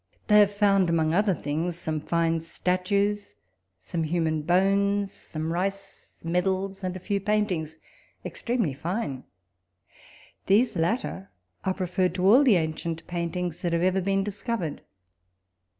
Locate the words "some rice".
5.11-6.13